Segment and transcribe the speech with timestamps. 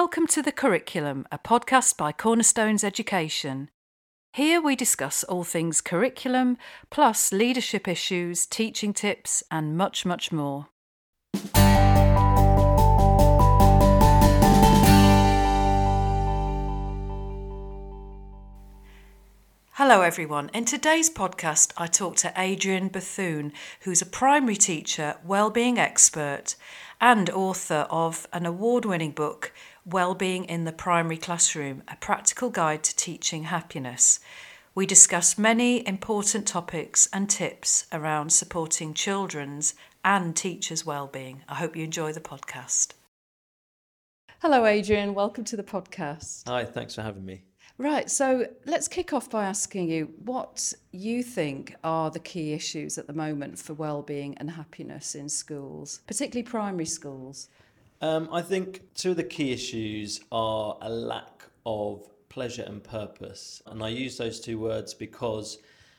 [0.00, 3.70] Welcome to The Curriculum, a podcast by Cornerstones Education.
[4.34, 6.58] Here we discuss all things curriculum,
[6.90, 10.68] plus leadership issues, teaching tips, and much, much more.
[19.72, 20.50] Hello, everyone.
[20.52, 26.54] In today's podcast, I talk to Adrian Bethune, who's a primary teacher, wellbeing expert,
[27.00, 29.52] and author of an award winning book,
[29.88, 34.18] Wellbeing in the Primary Classroom A Practical Guide to Teaching Happiness.
[34.74, 41.44] We discuss many important topics and tips around supporting children's and teachers' wellbeing.
[41.48, 42.94] I hope you enjoy the podcast.
[44.40, 45.14] Hello, Adrian.
[45.14, 46.48] Welcome to the podcast.
[46.48, 47.44] Hi, thanks for having me.
[47.78, 52.98] Right, so let's kick off by asking you what you think are the key issues
[52.98, 57.50] at the moment for well-being and happiness in schools, particularly primary schools.
[58.00, 63.62] Um, I think two of the key issues are a lack of pleasure and purpose,
[63.66, 65.58] and I use those two words because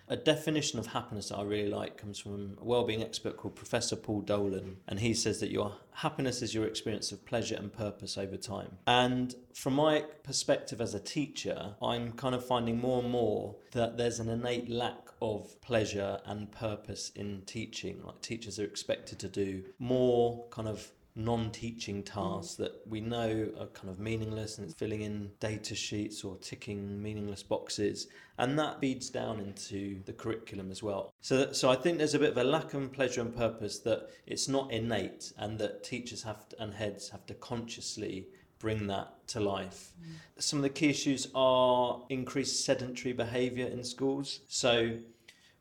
[0.09, 3.95] a definition of happiness that I really like comes from a well-being expert called Professor
[3.95, 8.17] Paul Dolan, and he says that your happiness is your experience of pleasure and purpose
[8.17, 8.78] over time.
[8.86, 13.98] And from my perspective as a teacher, I'm kind of finding more and more that
[13.98, 18.02] there's an innate lack of pleasure and purpose in teaching.
[18.04, 22.58] Like teachers are expected to do more kind of non-teaching tasks mm.
[22.58, 27.02] that we know are kind of meaningless and it's filling in data sheets or ticking
[27.02, 31.76] meaningless boxes and that feeds down into the curriculum as well so that, so I
[31.76, 35.34] think there's a bit of a lack of pleasure and purpose that it's not innate
[35.38, 38.28] and that teachers have to, and heads have to consciously
[38.60, 39.94] bring that to life.
[40.02, 40.42] Mm.
[40.42, 44.42] Some of the key issues are increased sedentary behaviour in schools.
[44.48, 44.98] So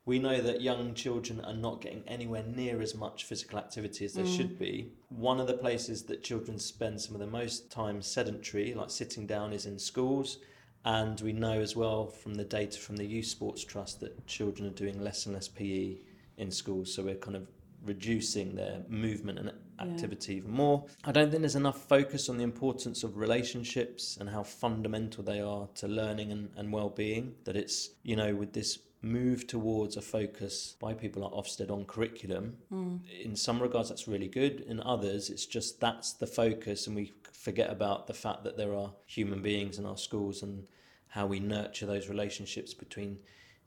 [0.07, 4.13] we know that young children are not getting anywhere near as much physical activity as
[4.13, 4.37] they mm.
[4.37, 4.93] should be.
[5.09, 9.27] One of the places that children spend some of the most time sedentary, like sitting
[9.27, 10.37] down, is in schools.
[10.85, 14.69] And we know as well from the data from the Youth Sports Trust that children
[14.69, 15.97] are doing less and less PE
[16.37, 16.95] in schools.
[16.95, 17.45] So we're kind of
[17.83, 19.51] reducing their movement and
[19.81, 20.37] activity yeah.
[20.37, 20.85] even more.
[21.03, 25.41] I don't think there's enough focus on the importance of relationships and how fundamental they
[25.41, 27.35] are to learning and, and well being.
[27.43, 28.79] That it's, you know, with this
[29.11, 32.57] move towards a focus by people like Ofsted on curriculum.
[32.71, 32.99] Mm.
[33.23, 34.61] In some regards, that's really good.
[34.61, 38.73] In others, it's just that's the focus, and we forget about the fact that there
[38.73, 40.67] are human beings in our schools and
[41.09, 43.19] how we nurture those relationships between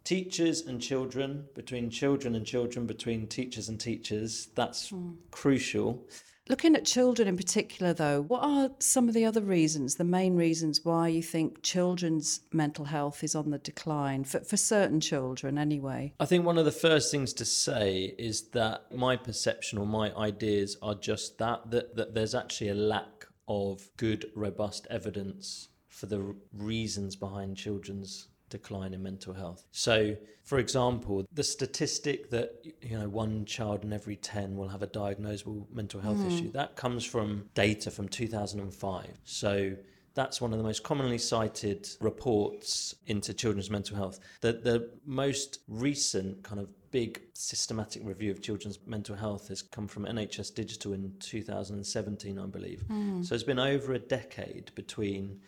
[0.04, 4.48] teachers and children, between children and children, between teachers and teachers.
[4.54, 5.16] That's mm.
[5.30, 6.06] crucial.
[6.48, 10.34] Looking at children in particular, though, what are some of the other reasons, the main
[10.34, 15.58] reasons why you think children's mental health is on the decline, for, for certain children
[15.58, 16.12] anyway?
[16.18, 20.12] I think one of the first things to say is that my perception or my
[20.16, 26.06] ideas are just that, that, that there's actually a lack of good, robust evidence for
[26.06, 29.64] the reasons behind children's decline in mental health.
[29.72, 34.82] So, for example, the statistic that you know one child in every 10 will have
[34.82, 36.32] a diagnosable mental health mm.
[36.32, 39.06] issue, that comes from data from 2005.
[39.24, 39.76] So,
[40.14, 44.18] that's one of the most commonly cited reports into children's mental health.
[44.40, 49.86] The, the most recent kind of big systematic review of children's mental health has come
[49.86, 52.82] from NHS Digital in 2017, I believe.
[52.90, 53.24] Mm.
[53.24, 55.40] So it's been over a decade between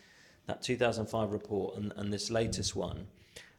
[0.47, 3.07] that 2005 report and, and this latest one.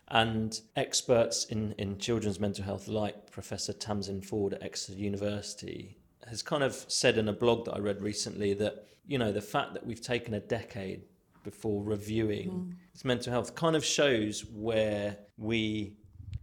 [0.09, 6.41] And experts in, in children's mental health, like Professor Tamsin Ford at Exeter University, has
[6.41, 9.73] kind of said in a blog that I read recently that, you know, the fact
[9.73, 11.03] that we've taken a decade
[11.43, 12.73] before reviewing mm.
[12.93, 15.97] its mental health kind of shows where we,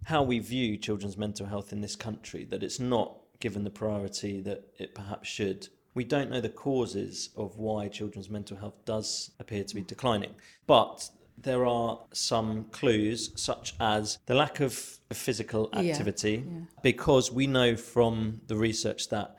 [0.05, 4.41] how we view children's mental health in this country, that it's not given the priority
[4.43, 5.69] that it perhaps should
[6.01, 10.35] we don't know the causes of why children's mental health does appear to be declining,
[10.67, 14.73] but there are some clues, such as the lack of
[15.13, 16.61] physical activity, yeah, yeah.
[16.83, 19.37] because we know from the research that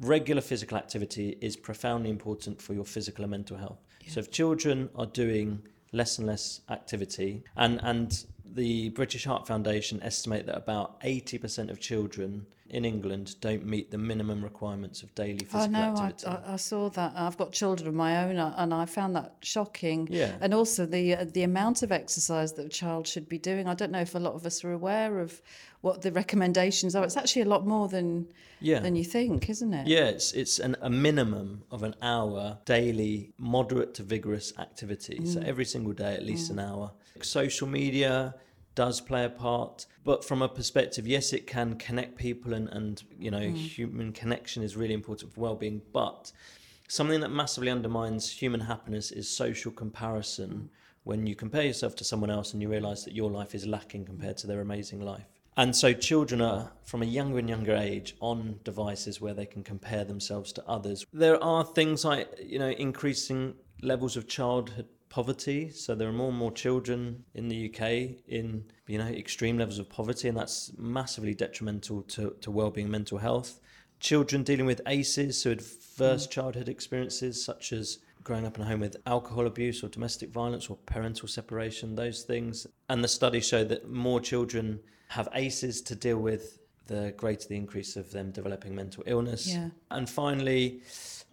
[0.00, 3.82] regular physical activity is profoundly important for your physical and mental health.
[4.00, 4.12] Yeah.
[4.12, 5.60] So if children are doing
[5.92, 8.24] less and less activity, and, and
[8.54, 13.98] the British Heart Foundation estimate that about 80% of children in England don't meet the
[13.98, 16.26] minimum requirements of daily physical I know, activity.
[16.26, 17.12] I, I, saw that.
[17.16, 20.08] I've got children of my own, uh, and I found that shocking.
[20.10, 20.36] Yeah.
[20.40, 23.66] And also the uh, the amount of exercise that a child should be doing.
[23.66, 25.42] I don't know if a lot of us are aware of
[25.80, 27.04] what the recommendations are.
[27.04, 28.28] It's actually a lot more than
[28.60, 28.80] yeah.
[28.80, 29.86] than you think, isn't it?
[29.86, 35.18] Yeah, it's it's an, a minimum of an hour daily, moderate to vigorous activity.
[35.20, 35.34] Mm.
[35.34, 36.54] So every single day, at least mm.
[36.54, 36.92] an hour.
[37.22, 38.34] Social media
[38.76, 43.02] does play a part but from a perspective yes it can connect people and and
[43.18, 43.54] you know mm.
[43.54, 46.30] human connection is really important for well-being but
[46.90, 50.68] something that massively undermines human happiness is social comparison.
[51.04, 54.04] When you compare yourself to someone else and you realize that your life is lacking
[54.04, 55.28] compared to their amazing life.
[55.60, 59.62] And so children are from a younger and younger age on devices where they can
[59.62, 61.04] compare themselves to others.
[61.12, 63.52] There are things like, you know, increasing
[63.82, 65.68] levels of childhood poverty.
[65.68, 69.78] So there are more and more children in the UK in, you know, extreme levels
[69.78, 73.60] of poverty and that's massively detrimental to, to well-being mental health.
[73.98, 76.30] Children dealing with ACEs, so adverse mm.
[76.30, 80.70] childhood experiences such as growing up in a home with alcohol abuse or domestic violence
[80.70, 82.66] or parental separation, those things.
[82.88, 84.80] And the studies show that more children
[85.10, 89.48] have ACEs to deal with, the greater the increase of them developing mental illness.
[89.48, 89.70] Yeah.
[89.90, 90.82] And finally,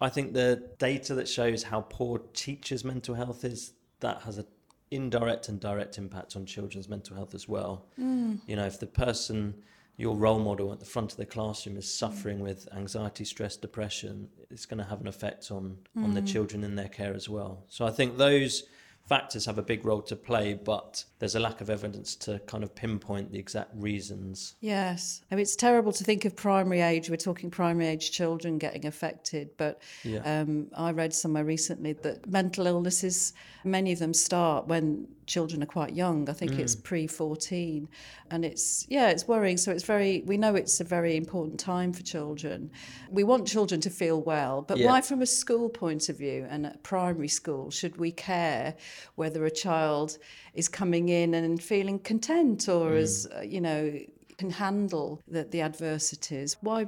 [0.00, 4.46] I think the data that shows how poor teachers' mental health is, that has an
[4.90, 7.86] indirect and direct impact on children's mental health as well.
[8.00, 8.40] Mm.
[8.48, 9.54] You know, if the person
[9.96, 14.28] your role model at the front of the classroom is suffering with anxiety, stress, depression,
[14.48, 16.04] it's going to have an effect on mm.
[16.04, 16.26] on the mm.
[16.26, 17.64] children in their care as well.
[17.68, 18.64] So I think those
[19.08, 22.62] factors have a big role to play, but there's a lack of evidence to kind
[22.62, 24.54] of pinpoint the exact reasons.
[24.60, 25.22] Yes.
[25.30, 27.08] I mean, it's terrible to think of primary age.
[27.08, 30.40] We're talking primary age children getting affected, but yeah.
[30.40, 33.32] um, I read somewhere recently that mental illnesses,
[33.64, 36.28] many of them start when children are quite young.
[36.28, 36.58] I think mm.
[36.58, 37.88] it's pre 14.
[38.30, 39.56] And it's, yeah, it's worrying.
[39.56, 42.70] So it's very, we know it's a very important time for children.
[43.10, 44.86] We want children to feel well, but yeah.
[44.86, 48.74] why, from a school point of view and at primary school, should we care
[49.14, 50.18] whether a child
[50.54, 52.98] is coming in and feeling content or mm.
[52.98, 53.96] as, uh, you know,
[54.38, 56.56] can handle the, the adversities?
[56.60, 56.86] Why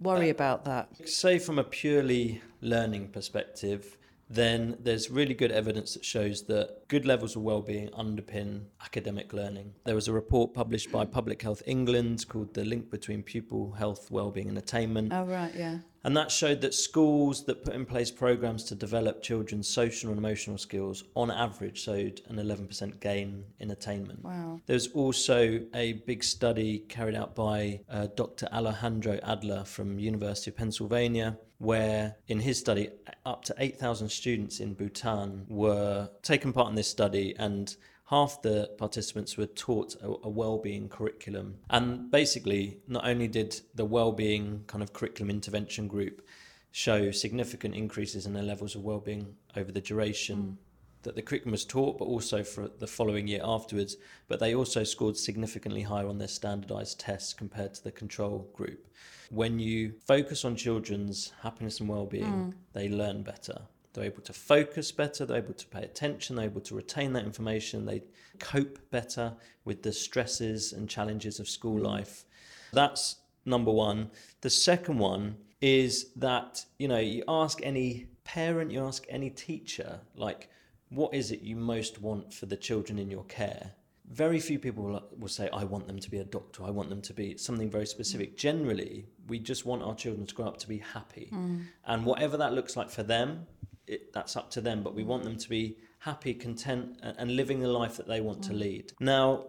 [0.00, 1.08] worry uh, about that?
[1.08, 3.96] Say, from a purely learning perspective,
[4.30, 9.74] then there's really good evidence that shows that good levels of well-being underpin academic learning.
[9.84, 14.10] There was a report published by Public Health England called "The Link Between Pupil Health,
[14.10, 15.78] Wellbeing and Attainment." Oh right, yeah.
[16.02, 20.18] And that showed that schools that put in place programs to develop children's social and
[20.18, 24.24] emotional skills, on average, showed an 11% gain in attainment.
[24.24, 24.60] Wow.
[24.66, 28.48] There's also a big study carried out by uh, Dr.
[28.52, 32.88] Alejandro Adler from University of Pennsylvania, where in his study,
[33.26, 37.76] up to 8,000 students in Bhutan were taken part in this study and
[38.10, 43.84] half the participants were taught a, a well-being curriculum and basically not only did the
[43.84, 46.26] well-being kind of curriculum intervention group
[46.72, 50.56] show significant increases in their levels of well-being over the duration mm.
[51.04, 53.96] that the curriculum was taught but also for the following year afterwards
[54.26, 58.88] but they also scored significantly higher on their standardized tests compared to the control group
[59.30, 62.54] when you focus on children's happiness and well-being mm.
[62.72, 63.62] they learn better
[63.92, 67.24] they're able to focus better, they're able to pay attention, they're able to retain that
[67.24, 68.02] information, they
[68.38, 69.34] cope better
[69.64, 71.84] with the stresses and challenges of school mm.
[71.84, 72.24] life.
[72.72, 74.10] That's number one.
[74.40, 80.00] The second one is that, you know, you ask any parent, you ask any teacher,
[80.14, 80.48] like,
[80.88, 83.72] what is it you most want for the children in your care?
[84.10, 87.00] Very few people will, say, I want them to be a doctor, I want them
[87.02, 88.36] to be something very specific.
[88.36, 91.28] Generally, we just want our children to grow up to be happy.
[91.32, 91.66] Mm.
[91.86, 93.46] And whatever that looks like for them,
[93.90, 97.60] it, that's up to them, but we want them to be happy, content, and, living
[97.60, 98.46] the life that they want mm.
[98.48, 98.92] to lead.
[99.00, 99.46] Now,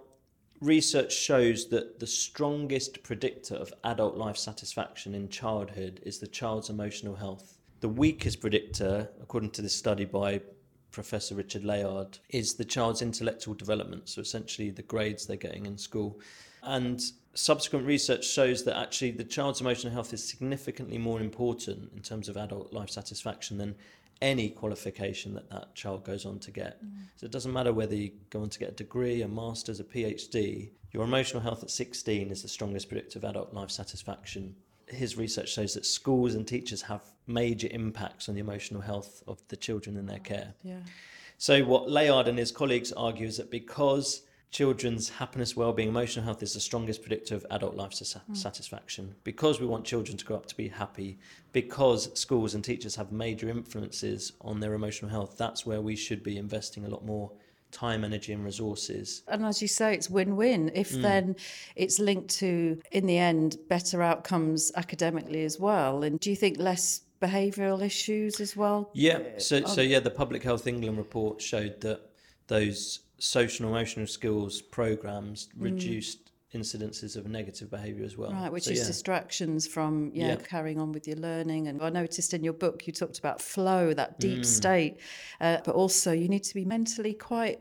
[0.60, 6.70] research shows that the strongest predictor of adult life satisfaction in childhood is the child's
[6.70, 7.58] emotional health.
[7.80, 10.42] The weakest predictor, according to this study by
[10.92, 15.78] Professor Richard Layard, is the child's intellectual development, so essentially the grades they're getting in
[15.78, 16.20] school.
[16.64, 17.02] And
[17.34, 22.30] subsequent research shows that actually the child's emotional health is significantly more important in terms
[22.30, 23.76] of adult life satisfaction than
[24.22, 26.84] any qualification that that child goes on to get.
[26.84, 26.90] Mm.
[27.16, 29.84] So it doesn't matter whether you go on to get a degree, a master's, a
[29.84, 34.56] PhD, your emotional health at 16 is the strongest predictor of adult life satisfaction.
[34.88, 39.42] His research shows that schools and teachers have major impacts on the emotional health of
[39.48, 40.54] the children in their care.
[40.64, 40.80] Yeah.
[41.38, 46.44] So, what Layard and his colleagues argue is that because children's happiness, well-being, emotional health
[46.44, 48.38] is the strongest predictor of adult life mm.
[48.38, 49.16] satisfaction.
[49.24, 51.18] Because we want children to grow up to be happy,
[51.54, 56.22] because schools and teachers have major influences on their emotional health, that's where we should
[56.22, 57.32] be investing a lot more
[57.72, 59.24] time, energy, and resources.
[59.30, 60.72] And as you say, it's win-win.
[60.76, 61.02] If mm.
[61.02, 61.38] then
[61.78, 66.04] it's linked to, in the end, better outcomes academically as well.
[66.04, 68.90] And do you think less behavioural issues as well?
[68.94, 69.20] Yeah.
[69.38, 72.02] So, so yeah, the Public Health England report showed that
[72.48, 75.64] those social and emotional skills programs mm.
[75.64, 78.32] reduced incidences of negative behaviour as well.
[78.32, 78.88] Right, which so, is yeah.
[78.88, 81.68] distractions from yeah, yeah, carrying on with your learning.
[81.68, 84.46] And I noticed in your book you talked about flow, that deep mm.
[84.46, 85.00] state,
[85.40, 87.60] uh, but also you need to be mentally quite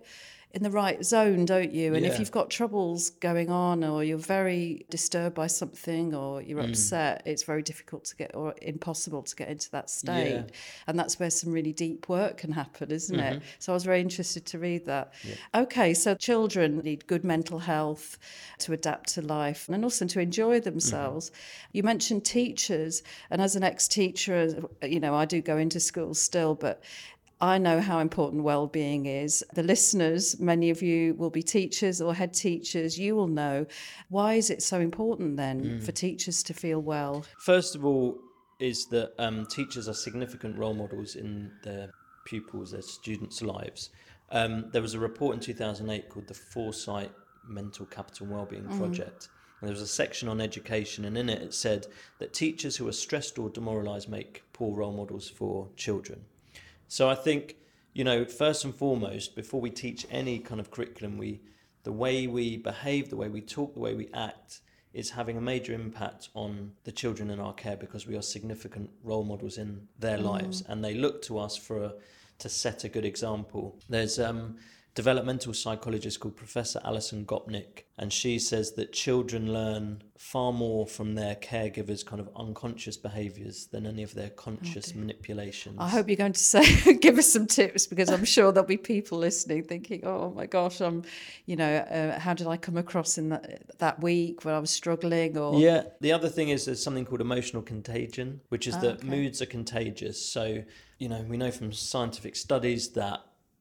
[0.53, 1.95] in the right zone, don't you?
[1.95, 2.11] And Yeah.
[2.13, 6.71] if you've got troubles going on, or you're very disturbed by something, or you're Mm.
[6.71, 10.35] upset, it's very difficult to get, or impossible to get into that state.
[10.35, 10.43] Yeah.
[10.89, 13.37] And that's where some really deep work can happen, isn't Mm-hmm.
[13.37, 13.43] it?
[13.61, 15.13] So I was very interested to read that.
[15.55, 18.19] Okay, so children need good mental health
[18.59, 21.31] to adapt to life and also to enjoy themselves.
[21.73, 26.21] You mentioned teachers, and as an ex teacher, you know, I do go into schools
[26.21, 26.83] still, but
[27.41, 29.43] I know how important well-being is.
[29.55, 32.99] The listeners, many of you will be teachers or head teachers.
[32.99, 33.67] You will know
[34.09, 37.25] why is it so important then for teachers to feel well?
[37.39, 38.19] First of all,
[38.59, 41.91] is that um, teachers are significant role models in their
[42.27, 43.89] pupils, their students' lives.
[44.31, 47.11] Um, there was a report in 2008 called the Foresight
[47.49, 49.29] Mental Capital and Wellbeing Project.
[49.61, 51.87] And there was a section on education, and in it it said
[52.19, 56.21] that teachers who are stressed or demoralised make poor role models for children.
[56.91, 57.55] So I think,
[57.93, 61.41] you know, first and foremost, before we teach any kind of curriculum, we
[61.85, 64.61] the way we behave, the way we talk, the way we act
[64.93, 68.91] is having a major impact on the children in our care because we are significant
[69.05, 71.93] role models in their lives and they look to us for a,
[72.41, 73.79] to set a good example.
[73.89, 74.57] There's um
[74.95, 81.15] developmental psychologist called Professor Alison Gopnik, and she says that children learn far more from
[81.15, 85.77] their caregivers' kind of unconscious behaviours than any of their conscious manipulations.
[85.79, 88.77] I hope you're going to say, give us some tips because I'm sure there'll be
[88.77, 91.05] people listening thinking, oh my gosh, I'm,
[91.47, 94.71] you know, uh, how did I come across in that, that week when I was
[94.71, 95.59] struggling or.
[95.59, 95.85] Yeah.
[96.01, 99.09] The other thing is there's something called emotional contagion, which is Ah, that okay.
[99.09, 100.25] moods are contagious.
[100.25, 100.63] So,
[100.99, 103.21] you know, we know from scientific studies that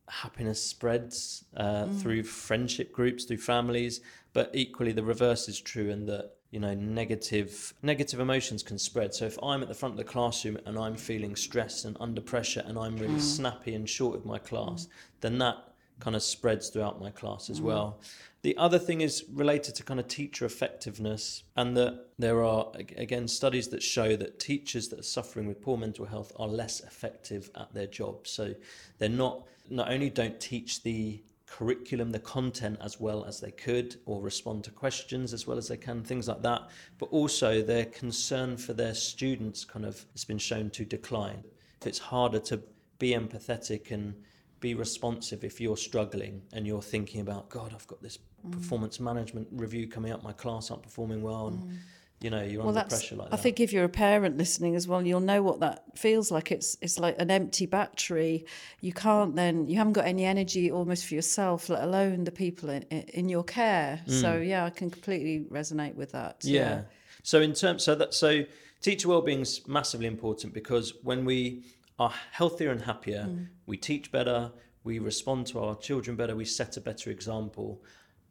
[0.10, 2.02] happiness spreads uh, Mm.
[2.02, 4.02] through friendship groups, through families,
[4.34, 9.14] but equally the reverse is true in that you know negative negative emotions can spread.
[9.14, 12.22] So if i'm at the front of the classroom and i'm feeling stressed and under
[12.22, 14.88] pressure and i'm really snappy and short with my class
[15.22, 15.58] then that
[16.00, 18.00] kind of spreads throughout my class as well.
[18.42, 23.28] The other thing is related to kind of teacher effectiveness and that there are again
[23.28, 27.50] studies that show that teachers that are suffering with poor mental health are less effective
[27.56, 28.28] at their job.
[28.28, 28.56] So
[28.98, 33.96] they're not not only don't teach the curriculum, the content as well as they could,
[34.06, 36.70] or respond to questions as well as they can, things like that.
[36.98, 41.44] But also their concern for their students kind of has been shown to decline.
[41.86, 42.62] It's harder to
[43.00, 44.14] be empathetic and
[44.60, 48.52] be responsive if you're struggling and you're thinking about, God, I've got this mm.
[48.52, 51.78] performance management review coming up, my class aren't performing well, and mm.
[52.22, 53.42] You know, you're Well, under pressure like I that.
[53.42, 56.52] think if you're a parent listening as well, you'll know what that feels like.
[56.52, 58.46] It's it's like an empty battery.
[58.82, 59.68] You can't then.
[59.68, 63.44] You haven't got any energy almost for yourself, let alone the people in in your
[63.44, 64.02] care.
[64.08, 66.42] So yeah, I can completely resonate with that.
[66.42, 66.50] Mm.
[66.50, 66.82] Yeah.
[67.24, 68.44] So in terms, so that so
[68.82, 71.64] teacher wellbeing is massively important because when we
[72.00, 73.30] are healthier and happier,
[73.66, 74.52] we teach better,
[74.84, 77.82] we respond to our children better, we set a better example.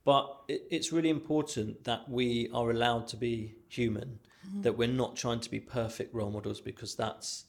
[0.09, 4.63] But it, it's really important that we are allowed to be human, mm-hmm.
[4.63, 7.45] that we're not trying to be perfect role models because that's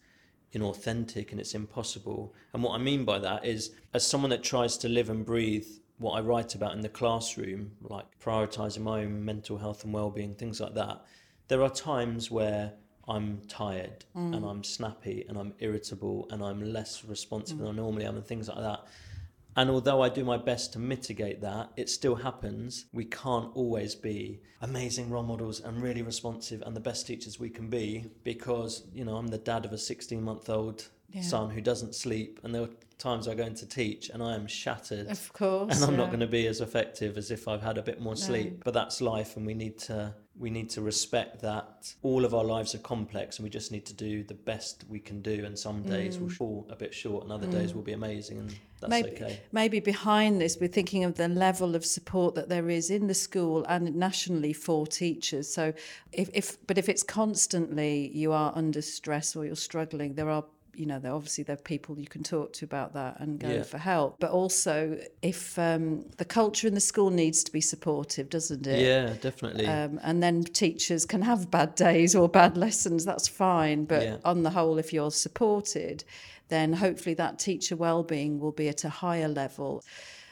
[0.54, 2.36] inauthentic and it's impossible.
[2.52, 5.68] And what I mean by that is, as someone that tries to live and breathe
[6.00, 10.36] what I write about in the classroom, like prioritizing my own mental health and well-being,
[10.36, 11.06] things like that,
[11.48, 12.74] there are times where
[13.08, 14.52] I'm tired and mm.
[14.52, 17.62] I'm snappy and I'm irritable and I'm less responsive mm.
[17.62, 18.86] than I normally am and things like that.
[19.60, 22.86] And although I do my best to mitigate that, it still happens.
[22.94, 27.50] We can't always be amazing role models and really responsive and the best teachers we
[27.50, 31.24] can be because, you know, I'm the dad of a 16 month old Yeah.
[31.24, 32.40] son who doesn't sleep.
[32.44, 35.08] And there are times I go in to teach and I am shattered.
[35.08, 35.76] Of course.
[35.76, 38.16] And I'm not going to be as effective as if I've had a bit more
[38.16, 38.64] sleep.
[38.64, 42.46] But that's life, and we need to we need to respect that all of our
[42.46, 45.44] lives are complex, and we just need to do the best we can do.
[45.46, 45.90] And some mm.
[45.90, 47.52] days will fall a bit short, and other mm.
[47.52, 49.42] days will be amazing, and that's maybe, okay.
[49.52, 53.14] maybe behind this, we're thinking of the level of support that there is in the
[53.14, 55.54] school and nationally for teachers.
[55.54, 55.74] So,
[56.14, 60.46] if, if but if it's constantly you are under stress or you're struggling, there are
[60.76, 63.64] you know obviously there are people you can talk to about that and go Yeah.
[63.64, 64.18] for help.
[64.20, 68.80] But also, if um, the culture in the school needs to be supportive, doesn't it?
[68.80, 69.66] Yeah, definitely.
[69.66, 73.86] Um, and then teachers can have bad days or bad lessons, that's fine.
[73.86, 74.18] But Yeah.
[74.26, 76.04] on the whole, if you're supported,
[76.50, 79.84] then hopefully that teacher well-being will be at a higher level.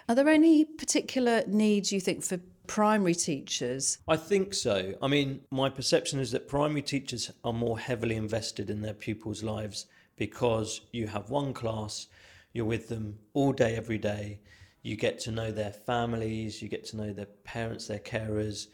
[0.10, 3.98] Are there any particular needs you think for primary teachers?
[4.08, 4.94] I think so.
[5.02, 9.44] I mean, my perception is that primary teachers are more heavily invested in their pupils'
[9.44, 9.86] lives
[10.18, 12.08] because you have one class,
[12.54, 14.40] you're with them all day, every day.
[14.82, 18.68] You get to know their families, you get to know their parents, their carers.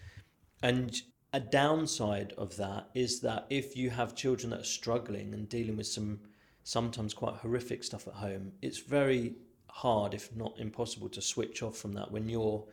[0.62, 1.02] And
[1.34, 5.78] a downside of that is that if you have children that are struggling and dealing
[5.78, 6.20] with some
[6.64, 9.34] sometimes quite horrific stuff at home, it's very
[9.68, 12.64] hard, if not impossible, to switch off from that when you're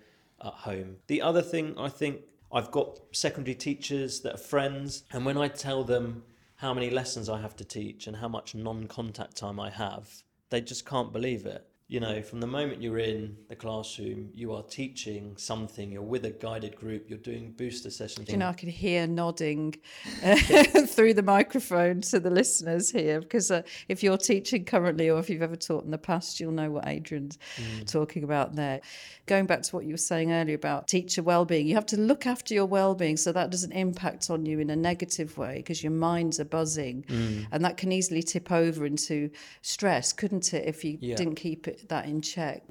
[0.45, 0.97] at home.
[1.07, 2.21] The other thing I think
[2.53, 6.23] I've got secondary teachers that are friends, and when I tell them
[6.61, 10.23] how many lessons I have to teach and how much non contact time I have,
[10.51, 14.55] they just can't believe it you know, from the moment you're in the classroom, you
[14.55, 18.31] are teaching something, you're with a guided group, you're doing booster sessions.
[18.31, 19.75] You know, I can hear nodding
[20.25, 20.37] uh,
[20.87, 25.29] through the microphone to the listeners here because uh, if you're teaching currently or if
[25.29, 27.91] you've ever taught in the past, you'll know what Adrian's mm.
[27.91, 28.81] talking about there.
[29.27, 32.25] Going back to what you were saying earlier about teacher well-being, you have to look
[32.25, 35.93] after your well-being so that doesn't impact on you in a negative way because your
[35.93, 37.47] minds are buzzing mm.
[37.51, 39.29] and that can easily tip over into
[39.63, 41.17] stress, couldn't it, if you yeah.
[41.17, 42.63] didn't keep it that in check.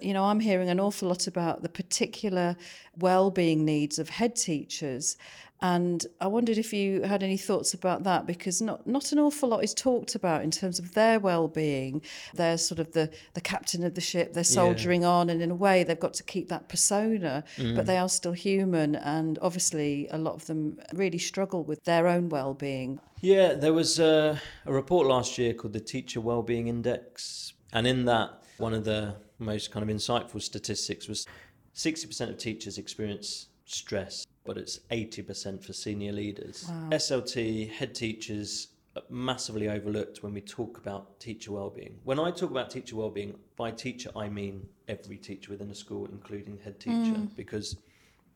[0.00, 2.56] You know, I'm hearing an awful lot about the particular
[2.98, 5.16] well-being needs of head teachers
[5.60, 9.48] and I wondered if you had any thoughts about that because not not an awful
[9.48, 12.02] lot is talked about in terms of their well-being.
[12.34, 14.34] They're sort of the the captain of the ship.
[14.34, 15.08] They're soldiering yeah.
[15.08, 17.74] on, and in a way, they've got to keep that persona, mm.
[17.74, 18.94] but they are still human.
[18.94, 23.00] And obviously, a lot of them really struggle with their own well-being.
[23.20, 28.04] Yeah, there was a, a report last year called the Teacher Wellbeing Index and in
[28.06, 31.26] that, one of the most kind of insightful statistics was
[31.74, 36.66] 60% of teachers experience stress, but it's 80% for senior leaders.
[36.68, 36.88] Wow.
[36.92, 38.68] SLT, head teachers,
[39.10, 41.98] massively overlooked when we talk about teacher well-being.
[42.04, 46.06] When I talk about teacher well-being, by teacher I mean every teacher within a school,
[46.10, 47.36] including head teacher, mm.
[47.36, 47.76] because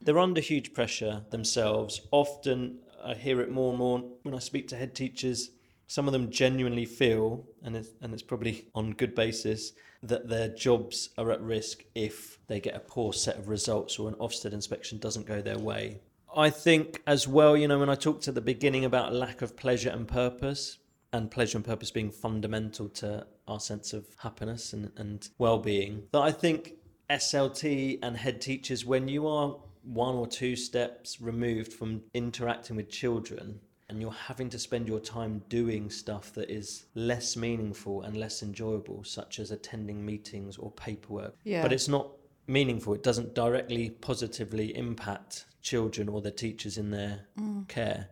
[0.00, 2.02] they're under huge pressure themselves.
[2.10, 5.50] Often I hear it more and more when I speak to head teachers
[5.92, 9.72] some of them genuinely feel, and it's, and it's probably on good basis,
[10.02, 14.08] that their jobs are at risk if they get a poor set of results or
[14.08, 16.00] an Ofsted inspection doesn't go their way.
[16.34, 19.54] I think as well, you know, when I talked at the beginning about lack of
[19.54, 20.78] pleasure and purpose,
[21.12, 26.04] and pleasure and purpose being fundamental to our sense of happiness and, and well being,
[26.12, 26.72] that I think
[27.10, 32.88] SLT and head teachers, when you are one or two steps removed from interacting with
[32.88, 33.60] children,
[33.92, 38.42] and you're having to spend your time doing stuff that is less meaningful and less
[38.42, 41.36] enjoyable, such as attending meetings or paperwork.
[41.44, 41.62] Yeah.
[41.62, 42.08] But it's not
[42.46, 47.68] meaningful, it doesn't directly positively impact children or the teachers in their mm.
[47.68, 48.08] care.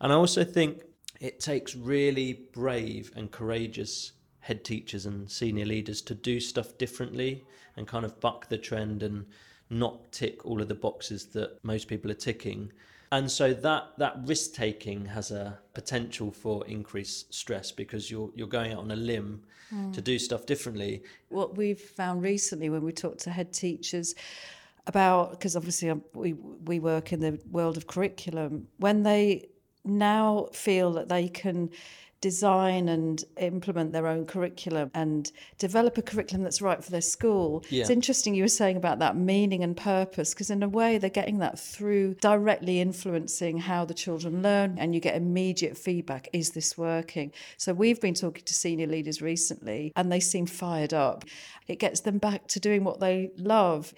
[0.00, 0.84] And I also think
[1.20, 7.44] it takes really brave and courageous head teachers and senior leaders to do stuff differently
[7.76, 9.26] and kind of buck the trend and
[9.70, 12.70] not tick all of the boxes that most people are ticking
[13.12, 18.48] and so that that risk taking has a potential for increased stress because you're you're
[18.48, 19.42] going out on a limb
[19.72, 19.92] mm.
[19.92, 24.14] to do stuff differently what we've found recently when we talk to head teachers
[24.86, 26.32] about because obviously um, we
[26.64, 29.48] we work in the world of curriculum when they
[29.84, 31.70] now feel that they can
[32.26, 37.64] design and implement their own curriculum and develop a curriculum that's right for their school.
[37.70, 37.82] Yeah.
[37.82, 41.08] It's interesting you were saying about that meaning and purpose because in a way they're
[41.08, 46.50] getting that through directly influencing how the children learn and you get immediate feedback is
[46.50, 47.30] this working?
[47.58, 51.24] So we've been talking to senior leaders recently and they seem fired up.
[51.68, 53.94] It gets them back to doing what they love.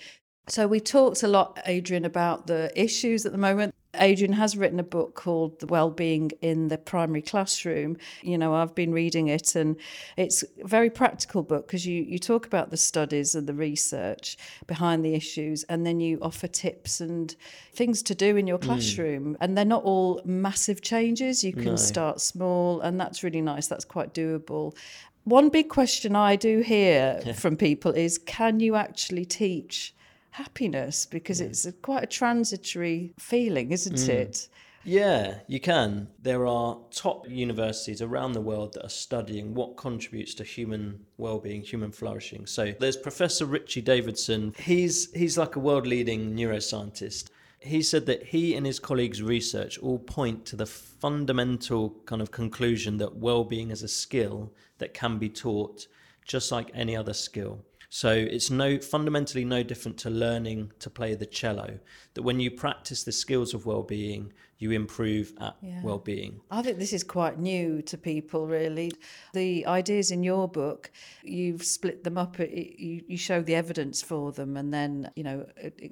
[0.49, 3.75] So we talked a lot, Adrian, about the issues at the moment.
[4.01, 7.97] Adrian has written a book called The Wellbeing in the Primary Classroom.
[8.23, 9.77] You know, I've been reading it and
[10.17, 14.37] it's a very practical book because you, you talk about the studies and the research
[14.67, 17.35] behind the issues and then you offer tips and
[17.73, 18.63] things to do in your mm.
[18.63, 19.35] classroom.
[19.35, 19.37] Mm.
[19.41, 21.45] And they're not all massive changes.
[21.45, 21.77] You can no.
[21.77, 23.69] start small and that's really nice.
[23.69, 24.77] That's quite doable.
[25.25, 29.95] One big question I do hear from people is can you actually teach
[30.39, 34.09] happiness because it's a, quite a transitory feeling, isn't mm.
[34.09, 34.49] it?
[34.85, 36.09] Yeah, you can.
[36.23, 41.63] There are top universities around the world that are studying what contributes to human well-being,
[41.63, 42.47] human flourishing.
[42.47, 44.55] So there's Professor Richie Davidson.
[44.57, 47.31] He's he's like a world-leading neuroscientist.
[47.61, 52.31] He said that he and his colleagues' research all point to the fundamental kind of
[52.31, 55.89] conclusion that well-being is a skill that can be taught
[56.25, 57.65] just like any other skill.
[57.91, 61.79] So it's no fundamentally no different to learning to play the cello.
[62.15, 65.81] That when you practice the skills of well-being, you improve at yeah.
[65.83, 66.41] well-being.
[66.51, 68.93] I think this is quite new to people really.
[69.33, 70.91] The ideas in your book,
[71.23, 75.47] you've split them up you, you show the evidence for them and then, you know,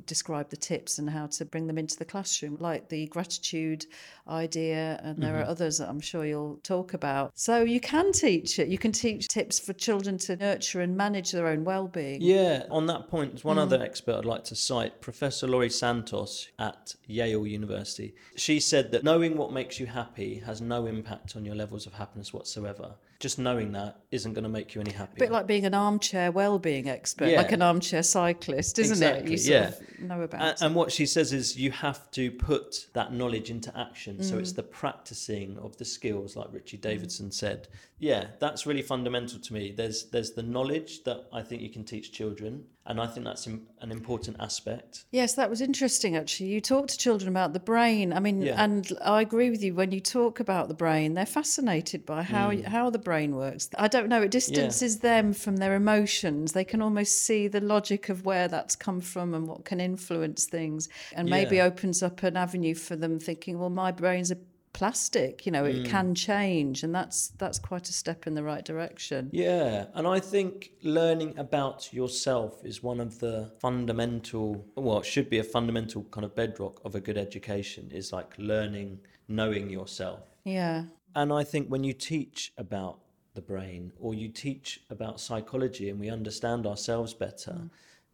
[0.07, 3.87] describe the tips and how to bring them into the classroom like the gratitude
[4.29, 5.43] idea and there mm-hmm.
[5.43, 7.33] are others that I'm sure you'll talk about.
[7.35, 8.69] So you can teach it.
[8.69, 12.21] You can teach tips for children to nurture and manage their own well-being.
[12.21, 13.63] Yeah, on that point, there's one mm.
[13.63, 18.15] other expert I'd like to cite, Professor Laurie Santos at Yale University.
[18.35, 21.93] She said that knowing what makes you happy has no impact on your levels of
[21.95, 22.95] happiness whatsoever.
[23.19, 25.17] just knowing that isn't going to make you any happier.
[25.17, 27.39] A bit like being an armchair well-being expert, Yeah.
[27.39, 29.27] like an armchair cyclist, isn't it?
[29.27, 29.69] You sort yeah.
[29.69, 30.43] of know about.
[30.43, 34.23] And, and what she says is you have to put that knowledge into action.
[34.23, 34.41] So Mm.
[34.41, 37.69] it's the practicing of the skills, like Richie Davidson said.
[37.99, 39.73] Yeah, that's really fundamental to me.
[39.73, 43.47] There's there's the knowledge that I think you can teach children, and I think that's
[43.47, 45.05] an important aspect.
[45.11, 46.51] Yes, that was interesting actually.
[46.51, 48.13] You talk to children about the brain.
[48.13, 48.63] I mean, Yeah.
[48.63, 52.51] and I agree with you when you talk about the brain, they're fascinated by how
[52.53, 52.65] Mm.
[52.67, 53.69] how the brain works.
[53.79, 56.53] I don't know, it distances them from their emotions.
[56.53, 60.45] They can almost see the logic of where that's come from and what can influence
[60.47, 61.65] things and maybe Yeah.
[61.65, 64.39] opens up an avenue for them thinking, well, my brain's a
[64.81, 65.75] plastic, you know, Mm.
[65.75, 69.21] it can change and that's that's quite a step in the right direction.
[69.33, 74.47] Yeah, and I think learning about yourself is one of the fundamental,
[74.87, 78.31] well, it should be a fundamental kind of bedrock of a good education, is like
[78.53, 78.91] learning,
[79.29, 80.21] knowing yourself.
[80.45, 80.85] Yeah.
[81.15, 82.97] And I think when you teach about
[83.39, 87.57] the brain or you teach about psychology and we understand ourselves better,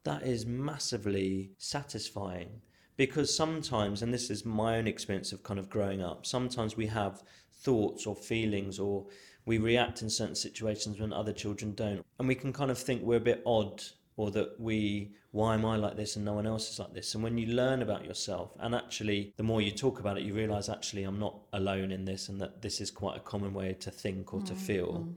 [0.04, 2.50] that is massively satisfying.
[2.96, 6.86] Because sometimes, and this is my own experience of kind of growing up, sometimes we
[6.86, 9.06] have thoughts or feelings or
[9.44, 12.04] we react in certain situations when other children don't.
[12.18, 13.82] And we can kind of think we're a bit odd
[14.16, 17.14] or that we, why am I like this and no one else is like this?
[17.14, 20.34] And when you learn about yourself, and actually, the more you talk about it, you
[20.34, 23.74] realize actually I'm not alone in this and that this is quite a common way
[23.80, 24.92] to think or to mm, feel.
[24.92, 25.14] Mm.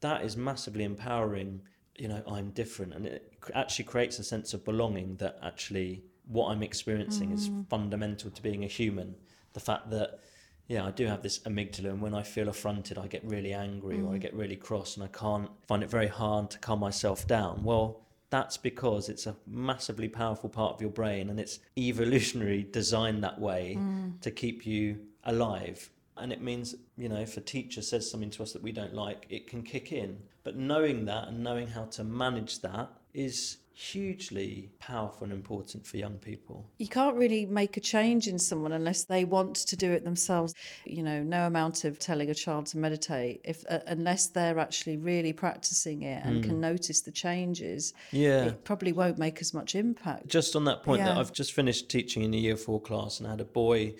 [0.00, 1.62] That is massively empowering.
[1.96, 2.92] You know, I'm different.
[2.92, 7.68] And it actually creates a sense of belonging that actually what I'm experiencing is mm.
[7.68, 9.14] fundamental to being a human.
[9.52, 10.20] The fact that,
[10.68, 14.00] yeah, I do have this amygdala, and when I feel affronted, I get really angry
[14.00, 14.20] or I mm.
[14.20, 17.62] get really cross, and I can't find it very hard to calm myself down.
[17.62, 23.22] Well, that's because it's a massively powerful part of your brain, and it's evolutionary designed
[23.22, 24.20] that way mm.
[24.20, 25.90] to keep you alive.
[26.18, 28.94] And it means, you know, if a teacher says something to us that we don't
[28.94, 30.18] like, it can kick in.
[30.44, 35.98] But knowing that and knowing how to manage that is hugely powerful and important for
[35.98, 36.66] young people.
[36.78, 40.54] You can't really make a change in someone unless they want to do it themselves.
[40.86, 44.96] You know, no amount of telling a child to meditate if uh, unless they're actually
[44.96, 47.92] really practicing it and can notice the changes.
[48.12, 48.46] Yeah.
[48.46, 50.28] It probably won't make as much impact.
[50.28, 53.26] Just on that point, that I've just finished teaching in a year four class and
[53.26, 53.94] I had a boy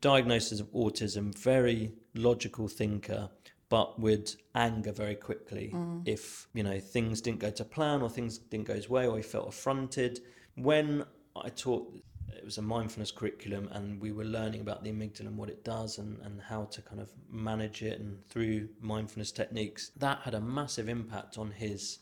[0.00, 3.30] diagnosis of autism, very logical thinker,
[3.68, 6.02] but would anger very quickly mm.
[6.06, 9.16] if you know things didn't go to plan or things didn't go his way or
[9.16, 10.20] he felt affronted.
[10.54, 11.92] When I taught,
[12.34, 15.64] it was a mindfulness curriculum, and we were learning about the amygdala and what it
[15.64, 19.90] does and, and how to kind of manage it and through mindfulness techniques.
[19.96, 21.98] That had a massive impact on his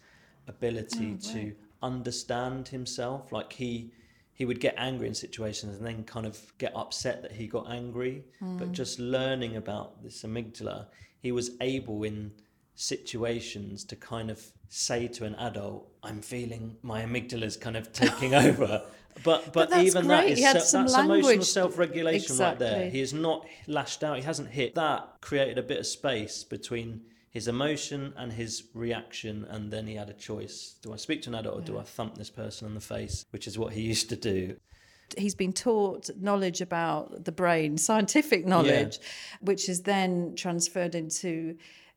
[0.46, 3.32] ability oh, to understand himself.
[3.32, 3.90] Like he
[4.34, 7.70] he would get angry in situations and then kind of get upset that he got
[7.70, 8.24] angry.
[8.40, 8.72] But mm.
[8.72, 10.86] just learning about this amygdala,
[11.24, 12.32] he was able in
[12.74, 18.34] situations to kind of say to an adult, "I'm feeling my amygdala's kind of taking
[18.46, 18.82] over."
[19.22, 20.32] But but, that's even that great.
[20.32, 22.90] is He had se- that's emotional self-regulation right there.
[22.90, 24.16] He has not lashed out.
[24.18, 24.74] He hasn't hit.
[24.74, 29.94] That created a bit of space between his emotion and his reaction, and then he
[29.94, 32.68] had a choice: do I speak to an adult or do I thump this person
[32.68, 33.24] in the face?
[33.30, 34.56] Which is what he used to do.
[35.16, 38.98] He's been taught knowledge about the brain, scientific knowledge,
[39.40, 41.56] which is then transferred into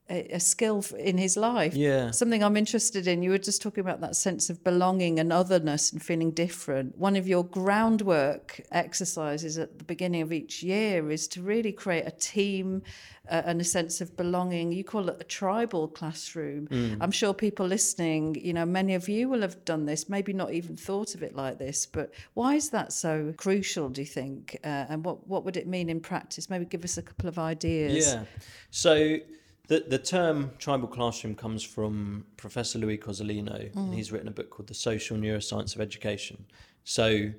[0.10, 1.74] a, a skill in his life.
[1.74, 2.12] Yeah.
[2.12, 3.22] Something I'm interested in.
[3.22, 6.98] You were just talking about that sense of belonging and otherness and feeling different.
[6.98, 12.06] One of your groundwork exercises at the beginning of each year is to really create
[12.08, 12.84] a team
[13.30, 14.72] uh, and a sense of belonging.
[14.72, 16.68] You call it a tribal classroom.
[17.02, 20.54] I'm sure people listening, you know, many of you will have done this, maybe not
[20.54, 24.58] even thought of it like this, but why is that so crucial, do you think?
[24.64, 26.50] Uh, and what, what would it mean in practice?
[26.50, 28.08] Maybe give us a couple of ideas.
[28.08, 28.24] Yeah.
[28.72, 29.20] So
[29.68, 33.94] the the term tribal classroom comes from Professor Louis Cozolino, and mm.
[33.94, 36.46] he's written a book called The Social Neuroscience of Education.
[36.84, 37.32] So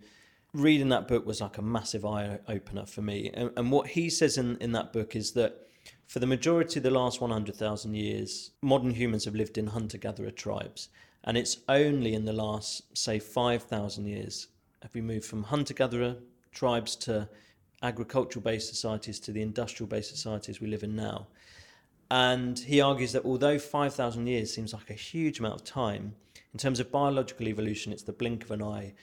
[0.55, 3.31] reading that book was like a massive eye opener for me.
[3.35, 5.67] And, and what he says in, in that book is that
[6.07, 10.31] for the majority of the last 100,000 years, modern humans have lived in hunter gatherer
[10.31, 10.89] tribes.
[11.25, 14.49] And it's only in the last, say, 5,000 years
[14.83, 16.17] have we moved from hunter gatherer
[16.53, 17.29] tribes to
[17.83, 21.27] agricultural based societies to the industrial based societies we live in now.
[22.11, 26.15] And he argues that although 5,000 years seems like a huge amount of time,
[26.53, 28.95] in terms of biological evolution, it's the blink of an eye.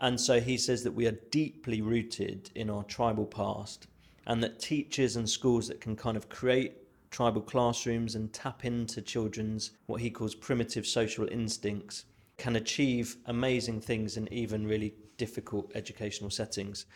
[0.00, 3.86] And so he says that we are deeply rooted in our tribal past,
[4.26, 6.74] and that teachers and schools that can kind of create
[7.10, 12.04] tribal classrooms and tap into children's what he calls primitive social instincts
[12.36, 16.86] can achieve amazing things in even really difficult educational settings.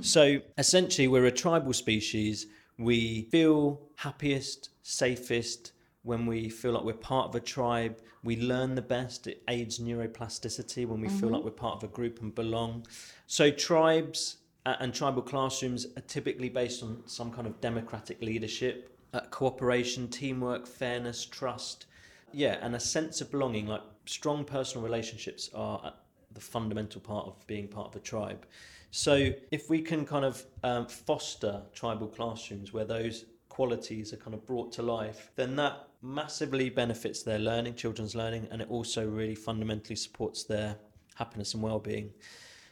[0.00, 2.46] So essentially, we're a tribal species.
[2.78, 5.72] We feel happiest, safest,
[6.02, 9.26] when we feel like we're part of a tribe, we learn the best.
[9.26, 11.34] It aids neuroplasticity when we feel Mm-hmm.
[11.34, 12.86] like we're part of a group and belong.
[13.26, 18.96] So, tribes uh, and tribal classrooms are typically based on some kind of democratic leadership,
[19.14, 21.86] uh, cooperation, teamwork, fairness, trust.
[22.32, 25.92] Yeah, and a sense of belonging, like strong personal relationships, are
[26.32, 28.46] the fundamental part of being part of a tribe.
[28.90, 33.24] So, if we can kind of um, foster tribal classrooms where those
[33.60, 38.48] qualities are kind of brought to life, then that massively benefits their learning, children's learning,
[38.50, 40.74] and it also really fundamentally supports their
[41.16, 42.10] happiness and well-being.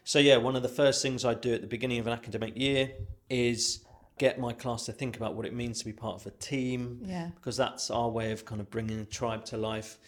[0.05, 2.57] So yeah, one of the first things I do at the beginning of an academic
[2.57, 2.91] year
[3.29, 3.85] is
[4.17, 7.01] get my class to think about what it means to be part of a team
[7.05, 7.33] Yeah.
[7.35, 9.99] because that's our way of kind of bringing a tribe to life.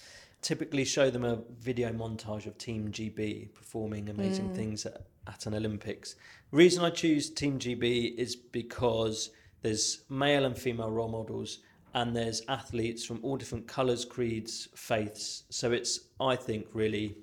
[0.41, 4.57] Typically, show them a video montage of Team GB performing amazing mm.
[4.57, 6.17] things at, at an Olympics.
[6.51, 9.29] Reason I choose Team GB is because
[9.63, 11.59] there's male and female role models,
[11.95, 15.45] and there's athletes from all different colours, creeds, faiths.
[15.51, 17.17] So it's, I think, really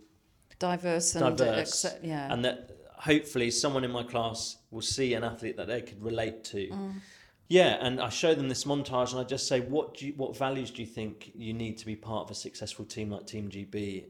[0.60, 2.34] Diverse and diverse, accept- yeah.
[2.34, 6.43] and that hopefully someone in my class will see an athlete that they could relate
[6.45, 6.67] to.
[6.69, 6.93] Mm.
[7.47, 10.36] Yeah, and I show them this montage, and I just say, "What do you, what
[10.36, 13.50] values do you think you need to be part of a successful team like Team
[13.50, 14.06] GB?"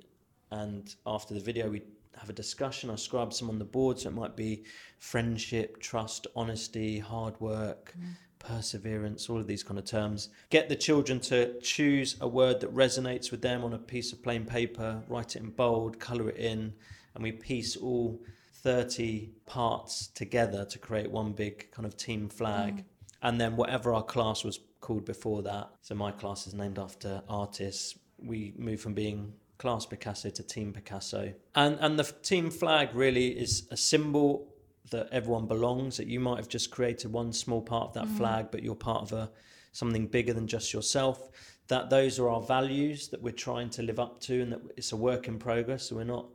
[0.51, 1.81] And after the video, we
[2.19, 2.89] have a discussion.
[2.89, 4.63] I scribe some on the board, so it might be
[4.99, 7.93] friendship, trust, honesty, hard work.
[7.99, 8.13] Mm.
[8.39, 10.29] Perseverance, all of these kind of terms.
[10.51, 14.23] Get the children to choose a word that resonates with them on a piece of
[14.23, 16.73] plain paper, write it in bold, colour it in,
[17.13, 18.21] and we piece all
[18.67, 22.77] 30 parts together to create one big kind of team flag.
[22.77, 22.83] Mm.
[23.23, 27.21] And then whatever our class was called before that, so my class is named after
[27.27, 31.33] artists, we move from being class Picasso to team Picasso.
[31.55, 34.53] And and the team flag really is a symbol
[34.91, 38.17] that everyone belongs, that you might have just created one small part of that mm-hmm.
[38.17, 39.29] flag, but you're part of a
[39.71, 41.29] something bigger than just yourself.
[41.67, 44.93] That those are our values that we're trying to live up to and that it's
[44.93, 45.89] a work in progress.
[45.89, 46.27] So we're not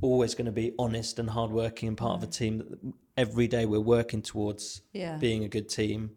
[0.00, 2.44] always going to be honest and hardworking and part of a mm-hmm.
[2.44, 5.18] team that every day we're working towards Yeah.
[5.18, 6.10] being a good team.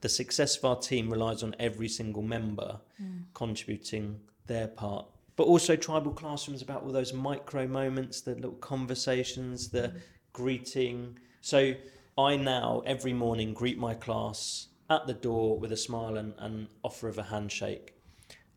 [0.00, 3.24] The success of our team relies on every single member mm.
[3.34, 5.06] contributing their part.
[5.36, 9.98] But also tribal classrooms about all those micro moments, the little conversations, the mm-hmm.
[10.32, 11.18] greeting.
[11.42, 11.74] So
[12.18, 16.68] I now every morning greet my class at the door with a smile and, an
[16.82, 17.95] offer of a handshake.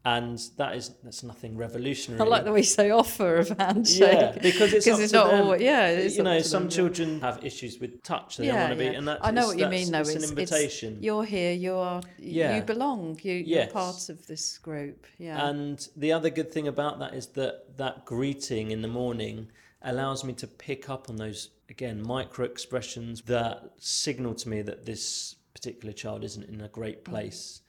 [0.06, 2.22] And that is that's nothing revolutionary.
[2.22, 4.00] I like the way you say offer of handshake.
[4.00, 5.44] Yeah, because it's, it's not them.
[5.44, 5.88] always, yeah.
[5.88, 6.76] It's you know, some them, yeah.
[6.76, 9.48] children have issues with touch; they don't want to be, and that I know is-
[9.48, 10.00] what you mean, though.
[10.00, 11.52] It's, It's, an it's- invitation, you're here.
[11.52, 12.02] You are.
[12.18, 12.56] Yeah.
[12.56, 13.20] You belong.
[13.24, 13.66] You, Yes.
[13.66, 15.06] You're part of this group.
[15.18, 15.50] Yeah.
[15.50, 20.24] and the other good thing about that is that that greeting in the morning allows
[20.24, 25.36] me to pick up on those again micro expressions that signal to me that this
[25.54, 27.12] particular child isn't in a great mm.
[27.12, 27.62] place.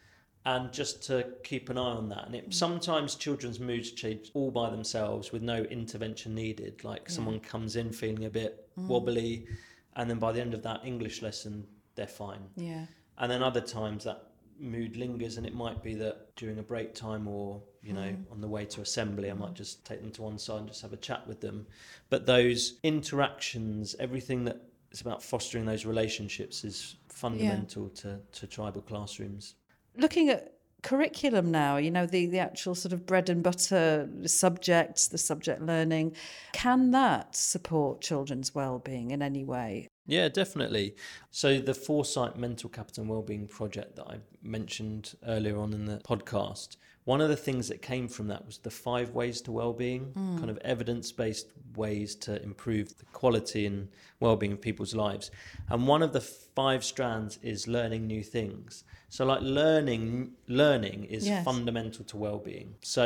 [0.47, 2.55] And just to keep an eye on that, and it, mm.
[2.55, 6.83] sometimes children's moods change all by themselves with no intervention needed.
[6.83, 8.87] Like someone comes in feeling a bit mm.
[8.87, 9.47] wobbly,
[9.97, 12.41] and then by the end of that English lesson, they're fine.
[12.57, 12.87] yeah.
[13.19, 16.95] And then other times that mood lingers, and it might be that during a break
[16.95, 18.33] time or, you know, mm.
[18.33, 20.81] on the way to assembly, I might just take them to one side and just
[20.81, 21.67] have a chat with them.
[22.09, 28.83] But those interactions, everything that is about fostering those relationships is fundamental to, to tribal
[28.83, 29.55] classrooms.
[29.97, 35.09] Looking at curriculum now you know the the actual sort of bread and butter subjects
[35.09, 36.15] the subject learning
[36.53, 40.97] can that support children's well-being in any way Yeah, definitely.
[41.31, 45.99] So the Foresight Mental Capital and Wellbeing project that I mentioned earlier on in the
[45.99, 50.07] podcast, one of the things that came from that was the five ways to well-being,
[50.07, 50.37] hmm.
[50.39, 55.31] kind of evidence-based ways to improve the quality and well-being of people's lives.
[55.69, 58.83] And one of the five strands is learning new things.
[59.11, 61.45] So like learning learning is Yes.
[61.45, 62.75] fundamental to well-being.
[62.83, 63.05] So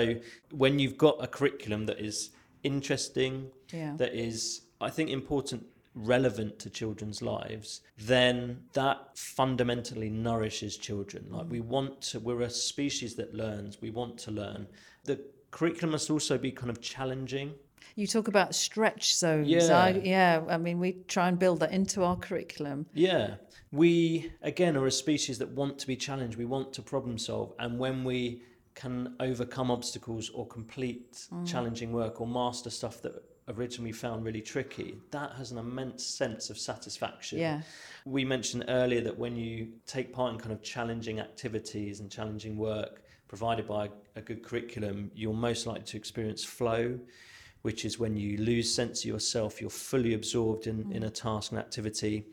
[0.51, 2.31] when you've got a curriculum that is
[2.63, 8.37] interesting, yeah that is, I think, important, relevant to children's lives, then
[8.73, 11.27] that fundamentally nourishes children.
[11.31, 13.81] Like we want to, we're a species that learns.
[13.81, 14.67] We want to learn.
[15.05, 15.21] The
[15.53, 17.55] curriculum must also be kind of challenging.
[17.95, 19.49] You talk about stretch zones.
[19.49, 19.79] Yeah.
[19.79, 22.87] I, yeah i mean we try and build that into our curriculum.
[22.93, 23.35] Yeah,
[23.73, 26.37] we again are a species that want to be challenged.
[26.37, 28.43] We want to problem solve, and when we
[28.75, 31.47] can overcome obstacles or complete mm.
[31.47, 36.51] challenging work or master stuff that originally found really tricky, that has an immense sense
[36.51, 37.39] of satisfaction.
[37.39, 37.61] yeah.
[38.05, 42.57] We mentioned earlier that when you take part in kind of challenging activities and challenging
[42.57, 46.99] work provided by a good curriculum, you're most likely to experience flow,
[47.65, 51.15] which is when you lose sense of yourself, you're fully absorbed in, in a mm.
[51.15, 52.27] task and activity.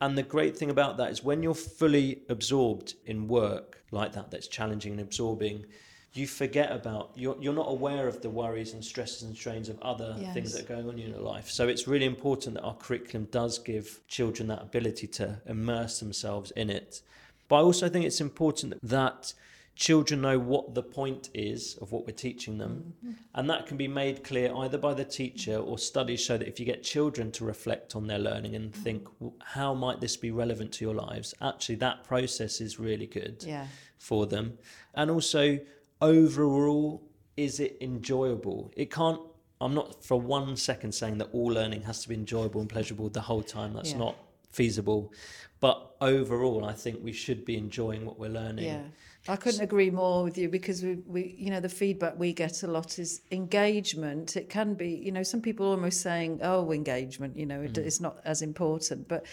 [0.00, 4.30] And the great thing about that is when you're fully absorbed in work like that,
[4.30, 5.66] that's challenging and absorbing,
[6.12, 9.80] you forget about you're you're not aware of the worries and stresses and strains of
[9.82, 10.32] other Yes.
[10.32, 11.50] things that are going on in your life.
[11.50, 16.52] So it's really important that our curriculum does give children that ability to immerse themselves
[16.52, 17.02] in it.
[17.48, 19.34] But I also think it's important that
[19.78, 22.94] children know what the point is of what we're teaching them.
[22.98, 23.12] Mm-hmm.
[23.36, 26.58] And that can be made clear either by the teacher or studies show that if
[26.58, 28.82] you get children to reflect on their learning and mm-hmm.
[28.82, 29.06] think,
[29.40, 31.32] how might this be relevant to your lives?
[31.40, 33.68] Actually, that process is really good Yeah.
[33.98, 34.58] for them.
[34.94, 35.60] And also,
[36.02, 38.72] overall, is it enjoyable?
[38.76, 39.20] It can't,
[39.60, 43.10] I'm not for one second saying that all learning has to be enjoyable and pleasurable
[43.10, 43.74] the whole time.
[43.74, 43.98] That's Yeah.
[43.98, 44.16] not
[44.50, 45.12] feasible.
[45.60, 48.64] But overall, I think we should be enjoying what we're learning.
[48.64, 48.82] Yeah.
[49.28, 52.62] I couldn't agree more with you because we, we, you know, the feedback we get
[52.62, 54.36] a lot is engagement.
[54.36, 57.86] It can be, you know, some people almost saying, oh, engagement, you know, it, mm.
[57.86, 59.06] it's not as important.
[59.06, 59.26] But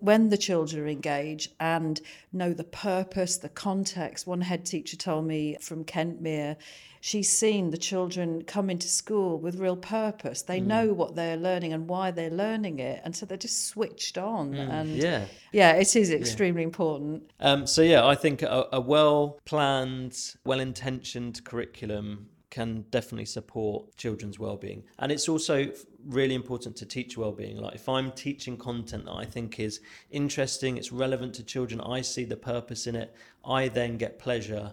[0.00, 2.00] when the children are engaged and
[2.32, 6.56] know the purpose, the context, one head teacher told me from Kentmere,
[7.00, 10.42] she's seen the children come into school with real purpose.
[10.42, 13.00] They know what they're learning and why they're learning it.
[13.04, 14.54] And so they're just switched on.
[14.54, 15.24] And Yeah.
[15.52, 17.30] yeah, it is extremely important.
[17.40, 23.94] Um, so yeah, I think a, a well planned, well intentioned curriculum can definitely support
[23.96, 25.70] children's well-being and it's also
[26.06, 27.56] really important to teach well-being.
[27.58, 29.80] Like if i'm teaching content that i think is
[30.10, 34.72] interesting it's relevant to children i see the purpose in it i then get pleasure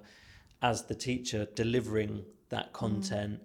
[0.61, 2.73] as the teacher delivering that mm.
[2.73, 3.39] content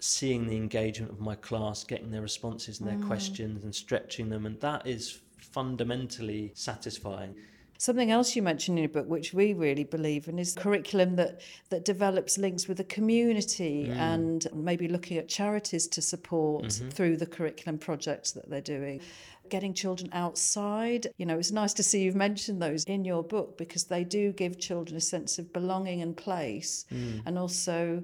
[0.00, 3.06] seeing the engagement of my class getting their responses and their mm.
[3.06, 7.34] questions and stretching them and that is fundamentally satisfying
[7.78, 11.40] Something else you mentioned in your book, which we really believe in, is curriculum that,
[11.70, 13.96] that develops links with the community mm.
[13.96, 16.88] and maybe looking at charities to support mm-hmm.
[16.90, 19.00] through the curriculum projects that they're doing.
[19.48, 21.08] Getting children outside.
[21.18, 24.32] You know, it's nice to see you've mentioned those in your book because they do
[24.32, 26.86] give children a sense of belonging and place.
[26.92, 27.22] Mm.
[27.26, 28.02] And also,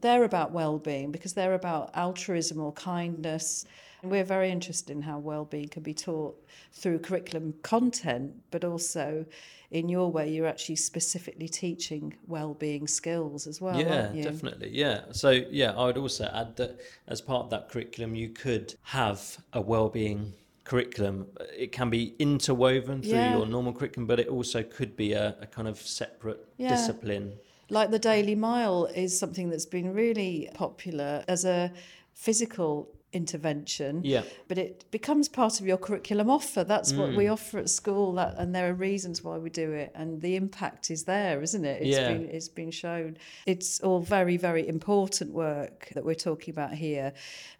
[0.00, 3.66] they're about well-being because they're about altruism or kindness.
[4.02, 6.36] And we're very interested in how well-being can be taught
[6.72, 9.26] through curriculum content, but also
[9.70, 13.78] in your way, you're actually specifically teaching well-being skills as well.
[13.78, 14.70] yeah, definitely.
[14.70, 15.02] Yeah.
[15.12, 19.36] So yeah, I would also add that as part of that curriculum, you could have
[19.52, 20.32] a well-being
[20.64, 21.26] curriculum.
[21.56, 23.36] It can be interwoven through Yeah.
[23.36, 26.70] your normal curriculum, but it also could be a, a kind of separate Yeah.
[26.70, 27.34] discipline.
[27.68, 31.70] Like the Daily Mile is something that's been really popular as a
[32.14, 34.02] physical intervention.
[34.04, 34.22] Yeah.
[34.48, 36.62] But it becomes part of your curriculum offer.
[36.64, 37.16] That's what Mm.
[37.16, 38.12] we offer at school.
[38.14, 41.64] That and there are reasons why we do it, and the impact is there, isn't
[41.64, 41.82] it?
[41.82, 42.12] It's Yeah.
[42.12, 43.16] been it's been shown.
[43.46, 47.12] It's all very very important work that we're talking about here,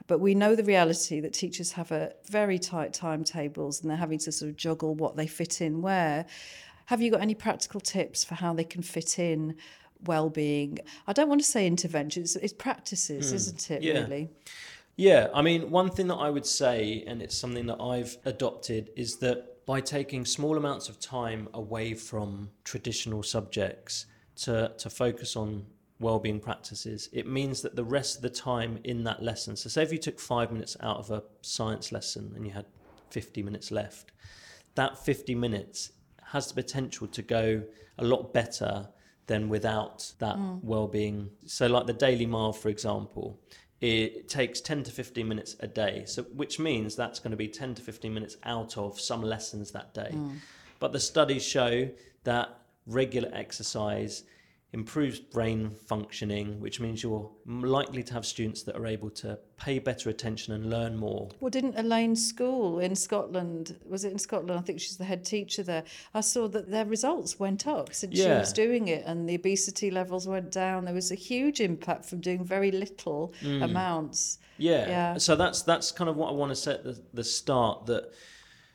[0.06, 4.18] but we know the reality that teachers have a very tight timetables and they're having
[4.20, 6.26] to sort of juggle what they fit in where.
[6.86, 9.56] Have you got any practical tips for how they can fit in?
[10.06, 13.82] well-being i don't want to say interventions it's practices isn't it.
[13.82, 14.00] Yeah.
[14.00, 14.30] really
[15.00, 18.90] Yeah, I mean, one thing that I would say, and it's something that I've adopted,
[18.96, 24.04] is that by taking small amounts of time away from traditional subjects
[24.42, 25.64] to, to focus on
[26.00, 29.82] well-being practices, it means that the rest of the time in that lesson, so say
[29.82, 32.66] if you took five minutes out of a science lesson and you had
[33.08, 34.12] 50 minutes left,
[34.74, 35.92] that 50 minutes
[36.24, 37.62] has the potential to go
[37.96, 38.90] a lot better
[39.28, 40.62] than without that mm.
[40.62, 41.30] well-being.
[41.46, 43.40] So like the Daily Mile, for example,
[43.80, 46.04] it takes 10 to 15 minutes a day.
[46.06, 49.70] So which means that's going to be 10 to 15 minutes out of some lessons
[49.72, 50.10] that day.
[50.12, 50.36] Mm.
[50.78, 51.88] But the studies show
[52.24, 54.24] that regular exercise
[54.72, 59.80] improves brain functioning which means you're likely to have students that are able to pay
[59.80, 64.58] better attention and learn more Well, didn't Elaine School in Scotland, was it in Scotland?
[64.58, 65.82] I think she's the head teacher there.
[66.14, 69.90] I saw that their results went up since she was doing it and the obesity
[69.90, 70.84] levels went down.
[70.84, 73.64] There was a huge impact from doing very little Mm.
[73.64, 74.38] amounts.
[74.56, 74.88] Yeah.
[74.88, 75.18] Yeah.
[75.18, 78.12] So that's that's kind of what I want to set the, the start that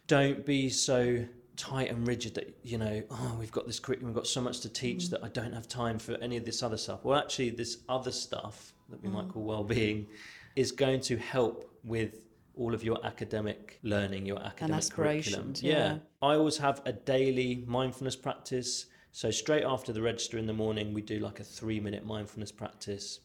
[0.08, 1.26] don't be so
[1.56, 4.60] tight and rigid that you know oh we've got this curriculum we've got so much
[4.62, 5.10] to teach mm.
[5.12, 7.04] that I don't have time for any of this other stuff.
[7.04, 9.34] Well, actually, this other stuff that we might mm.
[9.34, 10.08] call well-being
[10.56, 15.50] is going to help with all of your academic learning, your academic curriculum.
[15.50, 15.98] aspirations, yeah.
[16.22, 18.86] I always have a daily mindfulness practice.
[19.12, 23.20] So straight after the register in the morning, we do like a three-minute mindfulness practice.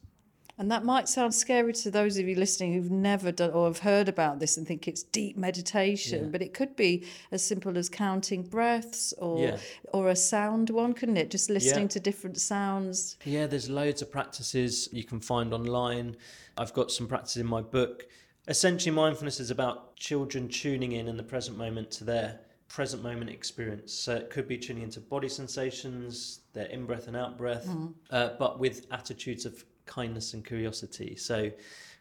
[0.61, 3.79] And that might sound scary to those of you listening who've never done or have
[3.79, 6.29] heard about this and think it's deep meditation, Yeah.
[6.29, 9.59] but it could be as simple as counting breaths or Yeah.
[9.95, 11.31] or a sound one, couldn't it?
[11.31, 11.89] Just listening Yeah.
[11.97, 13.17] to different sounds.
[13.25, 16.19] Yeah, there's loads of practices you can find online.
[16.59, 18.07] I've got some practices in my book.
[18.47, 22.39] Essentially, mindfulness is about children tuning in in the present moment to their
[22.69, 23.95] present moment experience.
[23.95, 27.95] So it could be tuning into body sensations, their in breath and out breath, Mm.
[28.11, 31.17] uh, but with attitudes of kindness and curiosity.
[31.17, 31.51] So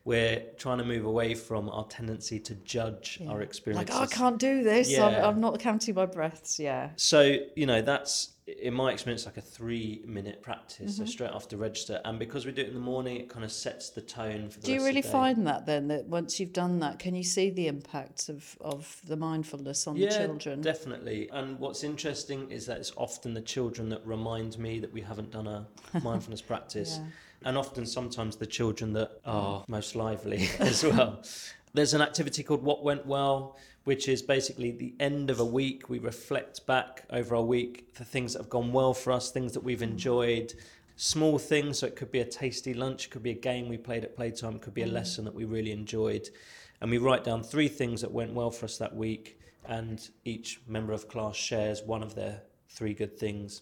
[0.05, 3.95] we're trying to move away from our tendency to judge our Like, experiences.
[3.95, 4.87] oh, I can't do this.
[4.97, 5.27] I'm, Yeah.
[5.27, 6.57] I'm not counting my breaths.
[6.57, 6.91] Yeah.
[6.95, 11.05] So, you know, that's in my experience like a three minute practice, Mm-hmm.
[11.05, 12.01] so straight after register.
[12.05, 14.59] And because we do it in the morning, it kind of sets the tone for
[14.61, 15.19] the Do you rest really of the day.
[15.19, 19.01] find that then that once you've done that, can you see the impact of, of
[19.05, 20.61] the mindfulness on the children?
[20.61, 21.29] Definitely.
[21.31, 25.29] And what's interesting is that it's often the children that remind me that we haven't
[25.31, 25.67] done a
[26.03, 26.99] mindfulness practice.
[27.45, 29.33] And often, sometimes, the children that mm.
[29.33, 31.23] are most lively as well.
[31.73, 35.89] There's an activity called What Went Well, which is basically the end of a week.
[35.89, 39.53] We reflect back over our week the things that have gone well for us, things
[39.53, 39.91] that we've mm.
[39.91, 40.53] enjoyed,
[40.95, 41.79] small things.
[41.79, 44.15] So it could be a tasty lunch, it could be a game we played at
[44.15, 44.93] playtime, it could be a mm.
[44.93, 46.27] lesson that we really enjoyed.
[46.81, 50.61] And we write down three things that went well for us that week, and each
[50.67, 53.61] member of class shares one of their three good things.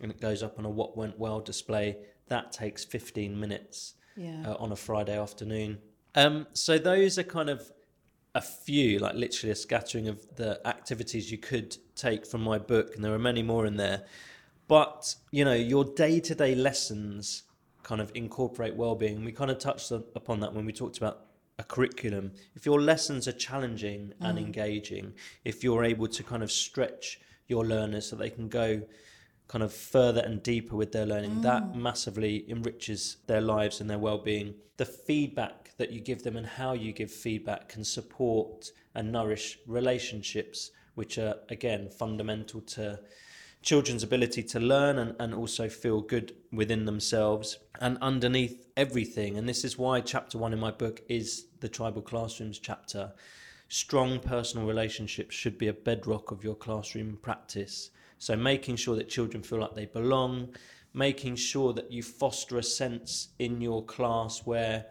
[0.00, 1.96] And it goes up on a What Went Well display.
[2.28, 4.42] That takes 15 minutes Yeah.
[4.50, 5.78] uh, on a Friday afternoon.
[6.14, 7.70] Um, so those are kind of
[8.34, 12.94] a few, like literally a scattering of the activities you could take from my book,
[12.94, 14.04] and there are many more in there.
[14.68, 17.44] But you know, your day-to-day lessons
[17.82, 19.24] kind of incorporate well-being.
[19.24, 21.26] We kind of touched on- upon that when we talked about
[21.58, 22.32] a curriculum.
[22.54, 25.14] If your lessons are challenging and engaging,
[25.44, 27.18] if you're able to kind of stretch
[27.48, 28.82] your learners so they can go
[29.48, 31.74] kind of further and deeper with their learning, that mm.
[31.74, 34.54] massively enriches their lives and their well-being.
[34.76, 39.58] The feedback that you give them and how you give feedback can support and nourish
[39.66, 43.00] relationships, which are again fundamental to
[43.62, 49.36] children's ability to learn and, and also feel good within themselves and underneath everything.
[49.38, 53.12] And this is why chapter one in my book is the tribal classrooms chapter.
[53.68, 59.08] Strong personal relationships should be a bedrock of your classroom practice so making sure that
[59.08, 60.48] children feel like they belong
[60.94, 64.86] making sure that you foster a sense in your class where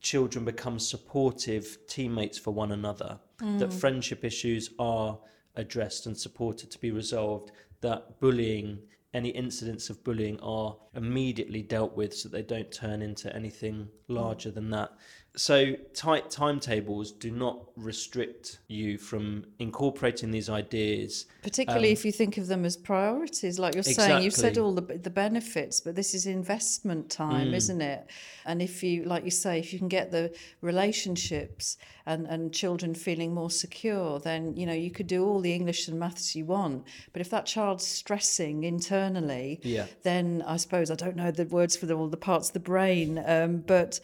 [0.00, 3.72] children become supportive teammates for one another, that mm.
[3.72, 5.18] friendship issues are
[5.54, 8.78] addressed and supported to be resolved, that bullying,
[9.14, 14.50] any incidents of bullying are immediately dealt with so they don't turn into anything larger
[14.50, 14.90] than that.
[15.34, 21.24] So, tight timetables do not restrict you from incorporating these ideas.
[21.42, 24.82] Particularly if you think of them as priorities, like you're saying, you've said all the
[24.82, 28.06] the benefits, but this is investment time, isn't it?
[28.44, 32.94] And if you, like you say, if you can get the relationships and and children
[32.94, 36.44] feeling more secure, then you know you could do all the English and maths you
[36.44, 36.84] want.
[37.14, 39.86] But if that child's stressing internally, Yeah.
[40.02, 42.60] then I suppose I don't know the words for the, all the parts of the
[42.60, 43.98] brain, um, but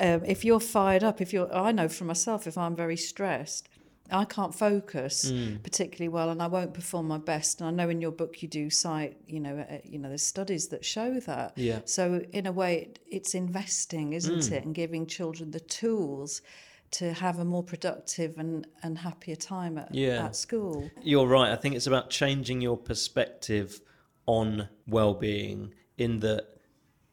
[0.00, 3.68] um, if you're fired up, if you're, I know for myself, if I'm very stressed,
[4.10, 5.62] I can't focus Mm.
[5.62, 7.60] particularly well, and I won't perform my best.
[7.60, 10.22] And I know in your book you do cite, you know, uh, you know, there's
[10.22, 11.52] studies that show that.
[11.56, 11.80] Yeah.
[11.86, 14.52] So in a way, it, it's investing, isn't Mm.
[14.52, 16.42] it, and giving children the tools
[16.90, 20.26] to have a more productive and, and happier time at, Yeah.
[20.26, 20.90] at school.
[21.02, 21.50] You're right.
[21.50, 23.80] I think it's about changing your perspective
[24.26, 26.53] on well-being in that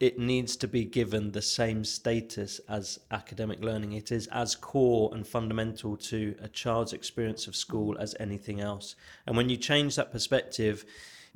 [0.02, 3.92] it needs to be given the same status as academic learning.
[3.92, 8.96] It is as core and fundamental to a child's experience of school as anything else.
[9.28, 10.84] And when you change that perspective,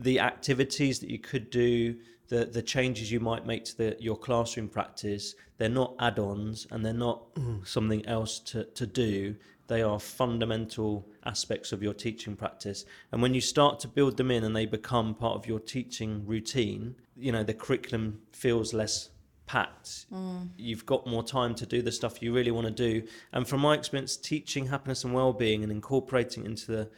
[0.00, 1.94] the activities that you could do,
[2.26, 6.84] the the changes you might make to the, your classroom practice, they're not add-ons and
[6.84, 7.64] they're not mm.
[7.64, 9.36] something else to, to do.
[9.68, 12.84] They are fundamental aspects of your teaching practice.
[13.12, 16.26] And when you start to build them in and they become part of your teaching
[16.26, 19.10] routine, you know, the curriculum feels less
[19.46, 20.06] packed.
[20.12, 20.48] Mm.
[20.56, 23.06] You've got more time to do the stuff you really want to do.
[23.32, 26.90] And from my experience, teaching happiness and well-being and incorporating into the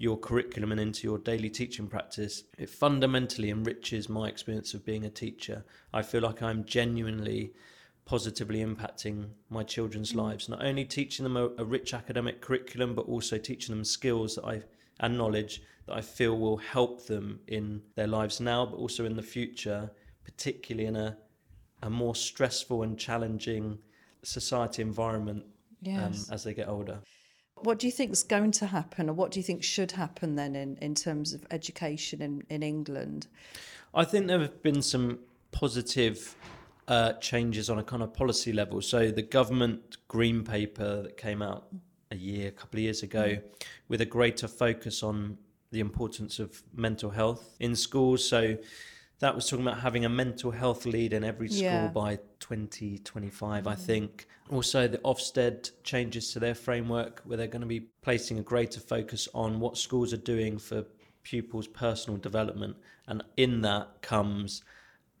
[0.00, 5.04] your curriculum and into your daily teaching practice, it fundamentally enriches my experience of being
[5.04, 5.64] a teacher.
[5.92, 7.52] I feel like I'm genuinely
[8.04, 10.18] positively impacting my children's mm.
[10.18, 14.36] lives, not only teaching them a, a rich academic curriculum, but also teaching them skills
[14.36, 14.62] that I
[15.00, 19.16] and knowledge that I feel will help them in their lives now, but also in
[19.16, 19.90] the future,
[20.24, 21.16] particularly in a
[21.82, 23.78] a more stressful and challenging
[24.24, 25.44] society environment
[25.80, 26.28] Yes.
[26.28, 26.98] um, as they get older.
[27.54, 30.34] What do you think is going to happen, or what do you think should happen
[30.34, 33.28] then in, in terms of education in, in England?
[33.94, 35.20] I think there have been some
[35.50, 36.34] positive
[36.88, 38.80] uh, changes on a kind of policy level.
[38.80, 41.68] So the government green paper that came out
[42.10, 43.38] a year, a couple of years ago,
[43.88, 45.38] with a greater focus on
[45.70, 48.28] the importance of mental health in schools.
[48.28, 48.56] So
[49.20, 51.88] that was talking about having a mental health lead in every school Yeah.
[51.88, 53.78] by 2025, I mm.
[53.78, 54.26] think.
[54.50, 58.80] Also, the Ofsted changes to their framework where they're going to be placing a greater
[58.80, 60.84] focus on what schools are doing for
[61.22, 62.76] pupils' personal development.
[63.06, 64.62] And in that comes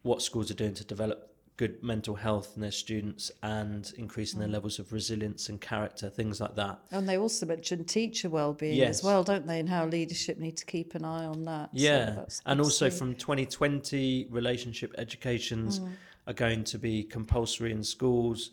[0.02, 1.27] what schools are doing to develop
[1.58, 6.40] good mental health in their students and increasing their levels of resilience and character, things
[6.40, 6.78] like that.
[6.92, 9.00] And they also mention teacher well-being Yes.
[9.00, 9.58] as well, don't they?
[9.58, 11.70] And how leadership need to keep an eye on that.
[11.72, 15.80] Yeah, that's and also from 2020, relationship educations
[16.28, 18.50] are going to be compulsory in schools.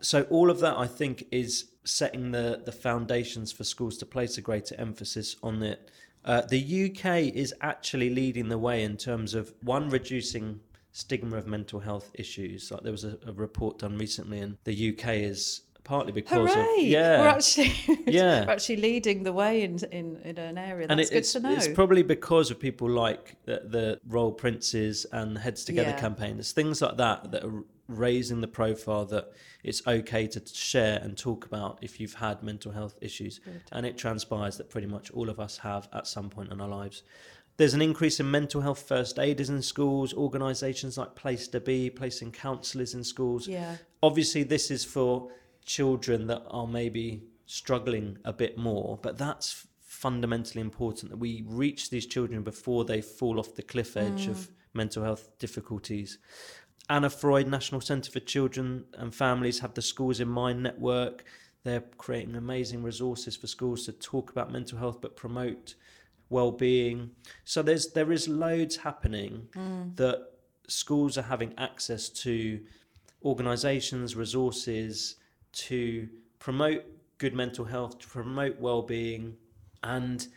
[0.00, 4.38] So all of that, I think, is setting the the foundations for schools to place
[4.38, 5.90] a greater emphasis on it.
[6.24, 10.60] Uh, the UK is actually leading the way in terms of one reducing
[10.94, 12.70] stigma of mental health issues.
[12.70, 16.84] Like there was a, a report done recently, and the UK is partly because Hooray!
[16.84, 17.74] of yeah, We're actually
[18.06, 18.46] Yeah.
[18.46, 20.86] we're actually leading the way in in, in an area.
[20.86, 21.52] That's and it, good it's, to know.
[21.52, 26.00] it's probably because of people like the, the Royal Princes and the Heads Together Yeah.
[26.00, 26.36] campaign.
[26.36, 29.30] There's things like that that are raising the profile that
[29.62, 33.40] it's okay to share and talk about if you've had mental health issues.
[33.72, 36.68] And it transpires that pretty much all of us have at some point in our
[36.68, 37.02] lives.
[37.56, 42.94] There's an increase in mental health first aiders in schools, organisations like Place2Be, placing counsellors
[42.94, 43.46] in schools.
[43.46, 43.76] Yeah.
[44.02, 45.30] obviously this is for
[45.64, 51.88] children that are maybe struggling a bit more but that's fundamentally important that we reach
[51.88, 54.48] these children before they fall off the cliff edge of mm.
[54.74, 56.18] mental health difficulties.
[56.90, 61.24] Anna freud national centre for children and families have the schools in mind network.
[61.62, 65.74] They're creating amazing resources for schools to talk about mental health but promote
[66.30, 67.10] well-being
[67.44, 69.94] so there's there is loads happening hmm.
[69.96, 70.30] that
[70.66, 72.60] schools are having access to
[73.24, 75.16] organizations, resources
[75.52, 76.08] to
[76.38, 76.84] promote
[77.18, 79.36] good mental health, to promote well-being,
[79.82, 80.28] and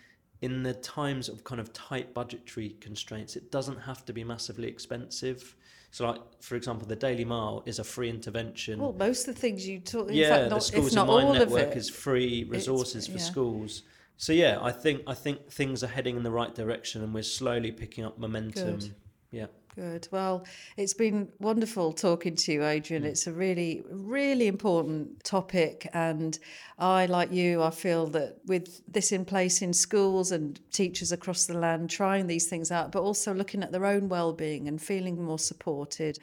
[0.42, 4.68] in the times of kind of tight budgetary constraints, it doesn't have to be massively
[4.68, 5.56] expensive.
[5.92, 8.80] So, like for example, the Daily Mile is a free intervention.
[8.80, 11.28] Well, most of the things you talk, in yeah, fact, the Schools in not Mind
[11.28, 11.78] all of network it.
[11.78, 13.24] is free resources for yeah.
[13.24, 13.84] schools.
[14.18, 17.24] So yeah, I think I think things are heading in the right direction, and we're
[17.24, 18.80] slowly picking up momentum.
[18.80, 18.95] Good.
[19.32, 19.47] Yeah.
[19.76, 20.07] Good.
[20.11, 20.43] Well,
[20.76, 23.03] it's been wonderful talking to you, Adrian.
[23.03, 23.07] Mm.
[23.07, 25.88] It's a really, really important topic.
[25.93, 26.39] And
[26.80, 31.45] I, like you, I feel that with this in place in schools and teachers across
[31.45, 35.24] the land trying these things out, but also looking at their own well-being and feeling
[35.24, 36.18] more supported.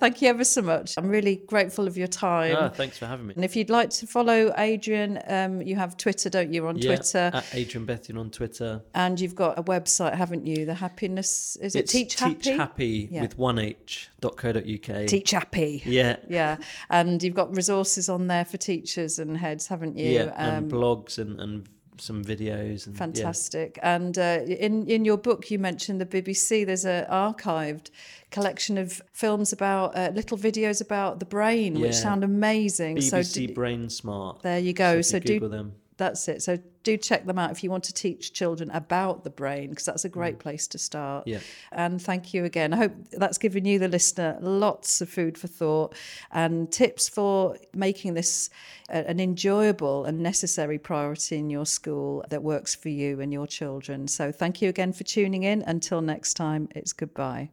[0.00, 0.94] Thank you ever so much.
[0.96, 2.54] I'm really grateful of your time.
[2.56, 3.34] Ah, thanks for having me.
[3.34, 6.94] And if you'd like to follow Adrian, um, you have Twitter, don't you, on Yeah,
[6.94, 7.30] Twitter?
[7.34, 8.80] at Adrian Bethune on Twitter.
[8.94, 10.66] and you've got a website, haven't you?
[10.66, 12.34] The happiness, is it It's Teach Happy?
[12.36, 13.22] Teach Happy Yeah.
[13.22, 15.06] with one H dot co dot uk.
[15.08, 15.82] Teach Happy.
[15.84, 16.16] Yeah.
[16.28, 16.58] Yeah,
[16.90, 20.10] and you've got resources on there for teachers and heads, haven't you?
[20.10, 21.68] Yeah, and Um, blogs and, and
[22.00, 22.98] some videos and yeah.
[22.98, 23.78] fantastic.
[23.82, 26.64] And uh, in in your book, you mentioned the BBC.
[26.66, 27.90] There's a archived
[28.30, 33.00] collection of films about uh, little videos about the brain, which sound amazing.
[33.00, 34.42] so BBC d- Brain Smart.
[34.42, 34.98] there you go.
[34.98, 35.72] if So, you do Google them.
[35.98, 36.42] That's it.
[36.42, 39.84] So do check them out if you want to teach children about the brain, because
[39.84, 41.26] that's a great place to start.
[41.26, 41.32] Mm.
[41.32, 41.40] Yeah.
[41.72, 42.72] And thank you again.
[42.72, 45.94] I hope that's given you, the listener, lots of food for thought
[46.30, 48.48] and tips for making this
[48.88, 54.08] an enjoyable and necessary priority in your school that works for you and your children.
[54.08, 55.62] So thank you again for tuning in.
[55.66, 57.50] Until next time, it's goodbye.